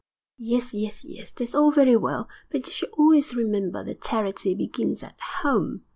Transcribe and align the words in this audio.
'Yes, 0.39 0.73
yes, 0.73 1.05
yes; 1.05 1.31
that's 1.31 1.53
all 1.53 1.69
very 1.69 1.95
well, 1.95 2.27
but 2.49 2.65
you 2.65 2.71
should 2.71 2.89
always 2.97 3.35
remember 3.35 3.83
that 3.83 4.01
charity 4.01 4.55
begins 4.55 5.03
at 5.03 5.21
home.... 5.43 5.83